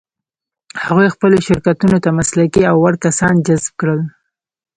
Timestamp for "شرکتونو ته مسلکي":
1.47-2.63